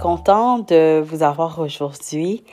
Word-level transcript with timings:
Content 0.00 0.60
de 0.60 1.00
vous 1.00 1.22
avoir 1.22 1.58
aujourd'hui 1.58 2.44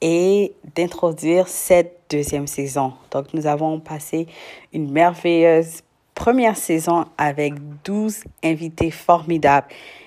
et 0.00 0.54
d'introduire 0.76 1.48
cette 1.48 2.00
deuxième 2.08 2.46
saison. 2.46 2.92
Donc, 3.10 3.34
nous 3.34 3.46
avons 3.46 3.80
passé 3.80 4.26
une 4.72 4.90
merveilleuse 4.90 5.82
première 6.14 6.56
saison 6.56 7.06
avec 7.18 7.54
12 7.84 8.24
invités 8.44 8.90
formidables 8.90 9.66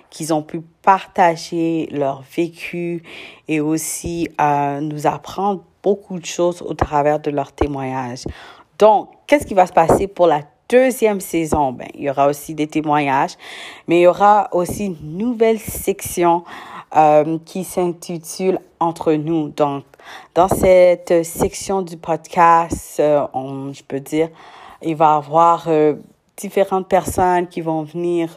qui 0.10 0.32
ont 0.32 0.44
pu 0.44 0.62
partager 0.82 1.90
leur 1.92 2.24
vécu 2.36 3.04
et 3.50 3.60
aussi 3.60 4.30
euh, 4.40 4.80
nous 4.80 5.08
apprendre 5.08 5.62
beaucoup 5.84 6.20
de 6.20 6.26
choses 6.26 6.62
au 6.62 6.74
travers 6.74 7.20
de 7.20 7.32
leur 7.32 7.52
témoignage. 7.52 8.24
Donc, 8.80 9.10
qu'est-ce 9.28 9.46
qui 9.46 9.54
va 9.54 9.68
se 9.68 9.74
passer 9.74 10.08
pour 10.08 10.28
la 10.28 10.42
deuxième 10.70 11.20
saison? 11.20 11.72
Ben, 11.72 11.88
il 11.94 12.04
y 12.04 12.10
aura 12.10 12.28
aussi 12.28 12.54
des 12.54 12.68
témoignages, 12.68 13.38
mais 13.88 14.00
il 14.00 14.04
y 14.04 14.08
aura 14.08 14.50
aussi 14.52 14.88
une 14.88 15.18
nouvelle 15.18 15.60
section 15.60 16.44
euh, 16.96 17.38
qui 17.46 17.64
s'intitule 17.64 18.60
Entre 18.80 19.14
nous. 19.14 19.50
Donc, 19.50 19.84
dans 20.34 20.48
cette 20.48 21.24
section 21.26 21.82
du 21.82 21.98
podcast, 21.98 23.00
euh, 23.00 23.26
on, 23.34 23.74
je 23.74 23.84
peux 23.84 24.00
dire, 24.00 24.30
il 24.82 24.96
va 24.96 25.16
y 25.16 25.18
avoir 25.18 25.66
euh, 25.68 25.96
différentes 26.38 26.88
personnes 26.88 27.48
qui 27.48 27.62
vont 27.62 27.84
venir 27.84 28.36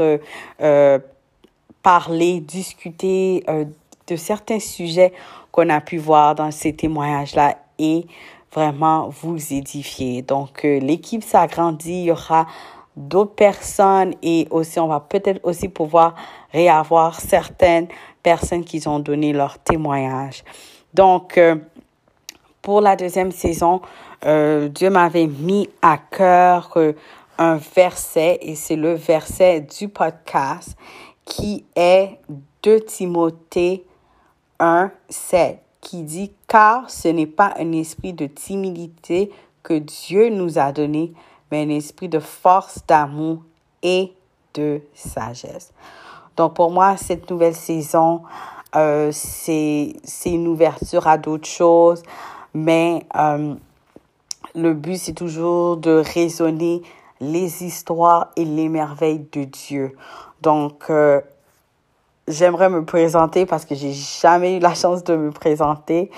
parler, 1.82 2.40
discuter 2.40 3.44
de 4.06 4.16
certains 4.16 4.60
sujets 4.60 5.12
qu'on 5.52 5.68
a 5.68 5.80
pu 5.80 5.98
voir 5.98 6.34
dans 6.34 6.50
ces 6.50 6.72
témoignages-là 6.72 7.56
et 7.78 8.06
vraiment 8.52 9.08
vous 9.08 9.52
édifier. 9.52 10.22
Donc, 10.22 10.62
l'équipe 10.62 11.22
s'agrandit, 11.22 12.00
il 12.00 12.04
y 12.04 12.10
aura 12.10 12.46
d'autres 12.98 13.34
personnes 13.34 14.14
et 14.22 14.48
aussi 14.50 14.80
on 14.80 14.88
va 14.88 15.00
peut-être 15.00 15.40
aussi 15.44 15.68
pouvoir 15.68 16.14
réavoir 16.52 17.20
certaines 17.20 17.86
personnes 18.22 18.64
qui 18.64 18.86
ont 18.88 18.98
donné 18.98 19.32
leur 19.32 19.58
témoignage. 19.58 20.42
Donc, 20.92 21.38
euh, 21.38 21.56
pour 22.60 22.80
la 22.80 22.96
deuxième 22.96 23.30
saison, 23.30 23.80
euh, 24.26 24.68
Dieu 24.68 24.90
m'avait 24.90 25.28
mis 25.28 25.68
à 25.80 25.96
cœur 25.96 26.72
euh, 26.76 26.92
un 27.38 27.56
verset, 27.56 28.38
et 28.42 28.56
c'est 28.56 28.76
le 28.76 28.94
verset 28.94 29.60
du 29.60 29.88
podcast 29.88 30.76
qui 31.24 31.64
est 31.76 32.18
de 32.64 32.78
Timothée 32.78 33.84
1, 34.58 34.90
7, 35.08 35.60
qui 35.80 36.02
dit, 36.02 36.32
car 36.46 36.88
ce 36.90 37.08
n'est 37.08 37.26
pas 37.26 37.54
un 37.58 37.72
esprit 37.72 38.12
de 38.12 38.26
timidité 38.26 39.30
que 39.62 39.74
Dieu 39.74 40.28
nous 40.30 40.58
a 40.58 40.72
donné, 40.72 41.12
mais 41.50 41.64
un 41.64 41.70
esprit 41.70 42.08
de 42.08 42.18
force, 42.18 42.80
d'amour 42.86 43.42
et 43.82 44.12
de 44.54 44.80
sagesse. 44.94 45.72
Donc 46.36 46.54
pour 46.54 46.70
moi, 46.70 46.96
cette 46.96 47.30
nouvelle 47.30 47.54
saison, 47.54 48.22
euh, 48.76 49.10
c'est 49.12 49.94
une 50.26 50.48
ouverture 50.48 51.06
à 51.06 51.18
d'autres 51.18 51.48
choses, 51.48 52.02
mais 52.54 53.06
euh, 53.16 53.54
le 54.54 54.74
but, 54.74 54.96
c'est 54.96 55.12
toujours 55.12 55.76
de 55.76 56.02
raisonner 56.14 56.82
les 57.20 57.64
histoires 57.64 58.28
et 58.36 58.44
les 58.44 58.68
merveilles 58.68 59.26
de 59.32 59.44
Dieu. 59.44 59.96
Donc, 60.42 60.84
euh, 60.90 61.20
j'aimerais 62.28 62.68
me 62.68 62.84
présenter 62.84 63.46
parce 63.46 63.64
que 63.64 63.74
j'ai 63.74 63.92
jamais 63.92 64.56
eu 64.56 64.60
la 64.60 64.74
chance 64.74 65.02
de 65.04 65.16
me 65.16 65.30
présenter. 65.30 66.10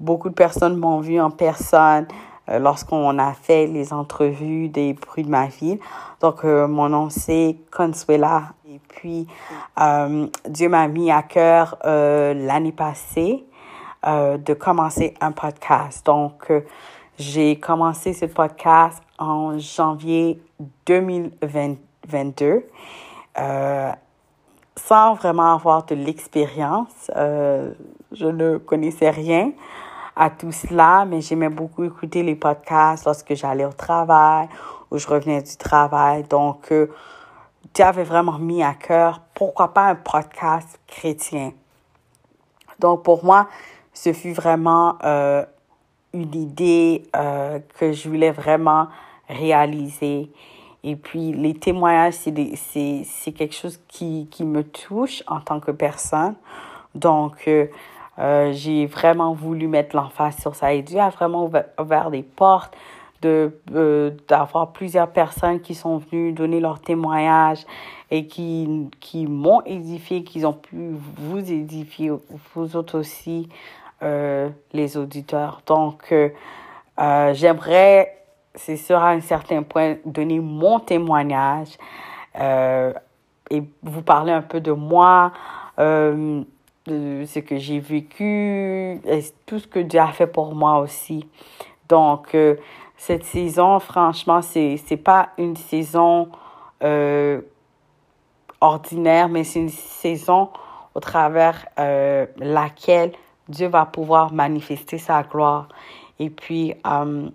Beaucoup 0.00 0.28
de 0.28 0.34
personnes 0.34 0.76
m'ont 0.76 1.00
vu 1.00 1.20
en 1.20 1.30
personne 1.30 2.06
lorsqu'on 2.48 3.18
a 3.18 3.34
fait 3.34 3.66
les 3.66 3.92
entrevues 3.92 4.68
des 4.68 4.94
bruits 4.94 5.24
de 5.24 5.28
ma 5.28 5.48
ville. 5.48 5.78
Donc, 6.20 6.44
mon 6.44 6.88
nom, 6.88 7.10
c'est 7.10 7.56
Consuela 7.70 8.54
et 8.70 8.80
puis, 8.86 9.26
euh, 9.80 10.26
Dieu 10.46 10.68
m'a 10.68 10.88
mis 10.88 11.10
à 11.10 11.22
cœur 11.22 11.78
euh, 11.86 12.34
l'année 12.34 12.72
passée 12.72 13.46
euh, 14.06 14.36
de 14.36 14.52
commencer 14.52 15.14
un 15.22 15.32
podcast. 15.32 16.04
Donc, 16.04 16.52
j'ai 17.18 17.58
commencé 17.58 18.12
ce 18.12 18.26
podcast 18.26 19.02
en 19.18 19.58
janvier 19.58 20.40
2022 20.86 22.66
sans 24.78 25.14
vraiment 25.14 25.54
avoir 25.54 25.84
de 25.86 25.94
l'expérience. 25.94 27.10
je 27.14 28.26
ne 28.26 28.58
connaissais 28.58 29.10
rien 29.10 29.52
à 30.16 30.30
tout 30.30 30.52
cela, 30.52 31.04
mais 31.04 31.20
j'aimais 31.20 31.48
beaucoup 31.48 31.84
écouter 31.84 32.22
les 32.22 32.34
podcasts 32.34 33.04
lorsque 33.04 33.34
j'allais 33.34 33.64
au 33.64 33.72
travail 33.72 34.48
ou 34.90 34.98
je 34.98 35.06
revenais 35.06 35.42
du 35.42 35.56
travail. 35.56 36.24
Donc, 36.24 36.72
Dieu 37.74 37.84
avait 37.84 38.04
vraiment 38.04 38.38
mis 38.38 38.62
à 38.62 38.74
cœur, 38.74 39.20
pourquoi 39.34 39.74
pas 39.74 39.88
un 39.88 39.94
podcast 39.94 40.80
chrétien. 40.86 41.52
Donc 42.78 43.02
pour 43.02 43.24
moi, 43.24 43.48
ce 43.92 44.12
fut 44.12 44.32
vraiment 44.32 44.96
euh, 45.04 45.44
une 46.12 46.34
idée 46.34 47.04
euh, 47.16 47.58
que 47.78 47.92
je 47.92 48.08
voulais 48.08 48.30
vraiment 48.30 48.88
réaliser. 49.28 50.30
Et 50.84 50.96
puis 50.96 51.32
les 51.32 51.54
témoignages, 51.54 52.14
c'est 52.14 53.32
quelque 53.32 53.54
chose 53.54 53.80
qui, 53.88 54.28
qui 54.30 54.44
me 54.44 54.62
touche 54.62 55.22
en 55.26 55.40
tant 55.40 55.60
que 55.60 55.70
personne. 55.70 56.34
Donc 56.94 57.48
euh, 57.48 58.52
j'ai 58.52 58.86
vraiment 58.86 59.32
voulu 59.32 59.66
mettre 59.66 59.96
l'emphase 59.96 60.36
sur 60.38 60.54
ça. 60.54 60.72
Et 60.72 60.82
Dieu 60.82 61.00
a 61.00 61.10
vraiment 61.10 61.50
ouvert, 61.78 62.10
des 62.10 62.22
portes 62.22 62.76
de 63.20 63.58
euh, 63.74 64.12
d'avoir 64.28 64.72
plusieurs 64.72 65.08
personnes 65.08 65.60
qui 65.60 65.74
sont 65.74 65.98
venues 65.98 66.32
donner 66.32 66.60
leur 66.60 66.80
témoignage 66.80 67.66
et 68.12 68.26
qui 68.26 68.88
qui 69.00 69.26
m'ont 69.26 69.60
édifié, 69.62 70.22
qui 70.22 70.44
ont 70.44 70.52
pu 70.52 70.92
vous 71.16 71.38
édifier, 71.38 72.12
vous 72.54 72.76
autres 72.76 72.98
aussi, 72.98 73.48
euh, 74.02 74.48
les 74.72 74.96
auditeurs. 74.96 75.60
Donc, 75.66 76.12
euh, 76.12 76.28
euh 77.00 77.34
j'aimerais, 77.34 78.16
c'est 78.54 78.76
sûr, 78.76 78.98
à 78.98 79.10
un 79.10 79.20
certain 79.20 79.62
point, 79.62 79.96
donner 80.04 80.40
mon 80.40 80.80
témoignage 80.80 81.76
euh, 82.38 82.92
et 83.50 83.62
vous 83.82 84.02
parler 84.02 84.32
un 84.32 84.42
peu 84.42 84.60
de 84.60 84.72
moi, 84.72 85.32
euh, 85.78 86.42
de 86.86 87.24
ce 87.26 87.38
que 87.40 87.56
j'ai 87.56 87.80
vécu, 87.80 89.00
et 89.04 89.24
tout 89.46 89.58
ce 89.58 89.66
que 89.66 89.80
Dieu 89.80 90.00
a 90.00 90.08
fait 90.08 90.26
pour 90.26 90.54
moi 90.54 90.78
aussi. 90.78 91.26
Donc, 91.88 92.34
cette 92.98 93.24
saison, 93.24 93.78
franchement, 93.78 94.42
c'est 94.42 94.76
n'est 94.90 94.96
pas 94.96 95.30
une 95.38 95.56
saison 95.56 96.28
euh, 96.82 97.40
ordinaire, 98.60 99.28
mais 99.28 99.44
c'est 99.44 99.60
une 99.60 99.68
saison 99.68 100.50
au 100.94 101.00
travers 101.00 101.66
euh, 101.78 102.26
laquelle 102.38 103.12
Dieu 103.48 103.68
va 103.68 103.86
pouvoir 103.86 104.32
manifester 104.32 104.98
sa 104.98 105.22
gloire. 105.22 105.68
Et 106.18 106.28
puis, 106.28 106.74
euh, 106.86 107.30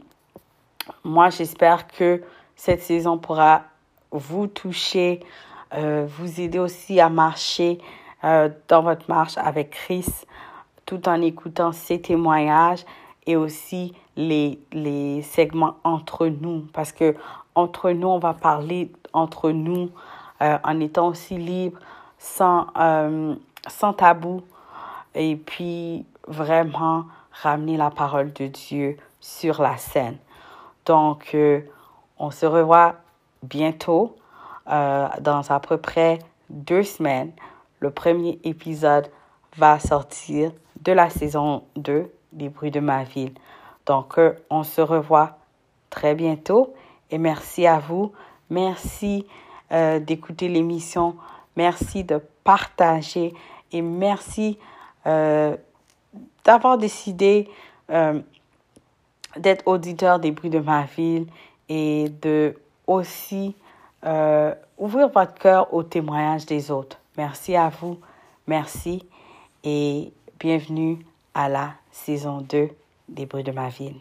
moi, 1.03 1.29
j'espère 1.29 1.87
que 1.87 2.21
cette 2.55 2.81
saison 2.81 3.17
pourra 3.17 3.63
vous 4.11 4.47
toucher, 4.47 5.21
vous 5.71 6.39
aider 6.39 6.59
aussi 6.59 6.99
à 6.99 7.09
marcher 7.09 7.79
dans 8.21 8.83
votre 8.83 9.09
marche 9.09 9.37
avec 9.37 9.71
Christ, 9.71 10.27
tout 10.85 11.09
en 11.09 11.21
écoutant 11.21 11.71
ses 11.71 11.99
témoignages 11.99 12.85
et 13.25 13.35
aussi 13.35 13.93
les, 14.15 14.59
les 14.71 15.21
segments 15.21 15.77
entre 15.83 16.27
nous. 16.27 16.67
Parce 16.73 16.91
que 16.91 17.15
entre 17.55 17.91
nous, 17.91 18.07
on 18.07 18.19
va 18.19 18.33
parler 18.33 18.91
entre 19.13 19.51
nous 19.51 19.89
euh, 20.41 20.57
en 20.63 20.79
étant 20.79 21.07
aussi 21.07 21.37
libre, 21.37 21.79
sans, 22.17 22.67
euh, 22.77 23.35
sans 23.67 23.93
tabou. 23.93 24.41
Et 25.15 25.35
puis 25.35 26.05
vraiment 26.27 27.05
ramener 27.31 27.77
la 27.77 27.91
parole 27.91 28.33
de 28.33 28.47
Dieu 28.47 28.97
sur 29.19 29.61
la 29.61 29.77
scène. 29.77 30.17
Donc, 30.85 31.31
euh, 31.33 31.61
on 32.17 32.31
se 32.31 32.45
revoit 32.45 32.95
bientôt 33.41 34.15
dans 34.65 35.41
à 35.49 35.59
peu 35.59 35.77
près 35.77 36.19
deux 36.49 36.83
semaines. 36.83 37.31
Le 37.79 37.91
premier 37.91 38.39
épisode 38.45 39.09
va 39.57 39.79
sortir 39.79 40.51
de 40.81 40.91
la 40.91 41.09
saison 41.09 41.63
2 41.75 42.09
des 42.31 42.49
bruits 42.49 42.71
de 42.71 42.79
ma 42.79 43.03
ville. 43.03 43.33
Donc, 43.85 44.17
euh, 44.17 44.33
on 44.49 44.63
se 44.63 44.81
revoit 44.81 45.37
très 45.89 46.15
bientôt 46.15 46.73
et 47.11 47.17
merci 47.17 47.67
à 47.67 47.79
vous. 47.79 48.11
Merci 48.49 49.25
euh, 49.71 49.99
d'écouter 49.99 50.47
l'émission. 50.47 51.15
Merci 51.55 52.03
de 52.03 52.21
partager 52.43 53.33
et 53.71 53.81
merci 53.81 54.57
euh, 55.05 55.55
d'avoir 56.43 56.77
décidé 56.77 57.49
d'être 59.37 59.67
auditeur 59.67 60.19
des 60.19 60.31
bruits 60.31 60.49
de 60.49 60.59
ma 60.59 60.83
ville 60.83 61.27
et 61.69 62.09
de 62.21 62.55
aussi 62.87 63.55
ouvrir 64.77 65.09
votre 65.09 65.33
cœur 65.35 65.73
au 65.73 65.83
témoignage 65.83 66.45
des 66.45 66.71
autres. 66.71 66.99
Merci 67.17 67.55
à 67.55 67.69
vous. 67.69 67.97
Merci 68.47 69.05
et 69.63 70.11
bienvenue 70.39 70.99
à 71.33 71.47
la 71.47 71.71
saison 71.91 72.41
2 72.41 72.69
des 73.07 73.25
bruits 73.25 73.43
de 73.43 73.51
ma 73.51 73.69
ville. 73.69 73.95